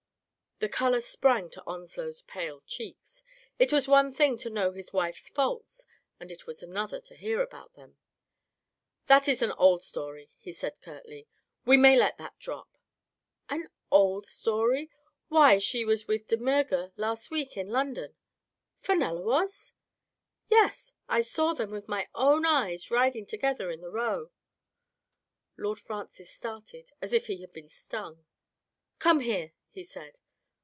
The 0.59 0.69
color 0.69 1.01
sprang 1.01 1.49
to 1.53 1.63
Onslow's 1.65 2.21
pale 2.21 2.61
cheeks. 2.67 3.23
It 3.57 3.73
was 3.73 3.87
one 3.87 4.11
thing 4.11 4.37
to 4.37 4.47
know 4.51 4.71
his 4.71 4.93
wife's 4.93 5.27
faults, 5.27 5.87
and 6.19 6.31
it 6.31 6.45
was 6.45 6.61
another 6.61 7.01
to 7.01 7.15
hear 7.15 7.41
about 7.41 7.73
them. 7.73 7.97
"That 9.07 9.27
is 9.27 9.41
an 9.41 9.53
old 9.53 9.81
story," 9.81 10.29
he 10.37 10.51
said 10.51 10.79
curtly. 10.79 11.27
"We 11.65 11.77
may 11.77 11.97
let 11.97 12.19
that 12.19 12.37
drop." 12.37 12.77
An 13.49 13.69
old 13.89 14.27
story? 14.27 14.91
Why, 15.29 15.57
she 15.57 15.83
was 15.83 16.07
with 16.07 16.27
De 16.27 16.37
Miirger 16.37 16.91
last 16.95 17.31
week 17.31 17.57
in 17.57 17.69
London."" 17.69 18.15
Fenella 18.83 19.21
was?"" 19.23 19.73
Yes, 20.47 20.93
I 21.09 21.21
saw 21.21 21.53
them 21.55 21.71
with 21.71 21.87
my 21.87 22.07
own 22.13 22.45
eyes 22.45 22.91
riding 22.91 23.25
together 23.25 23.71
in 23.71 23.81
the 23.81 23.89
Row." 23.89 24.29
Lord 25.57 25.79
Francis 25.79 26.29
started 26.29 26.91
as 27.01 27.13
if 27.13 27.25
he 27.25 27.37
had 27.41 27.51
been 27.51 27.67
stung." 27.67 28.25
Come 28.99 29.21
here!" 29.21 29.53
he 29.71 29.81
said. 29.83 30.19